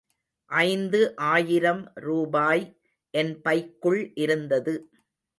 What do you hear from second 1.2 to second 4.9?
ஆயிரம் ரூபாய் என் பைக்குள் இருந்தது.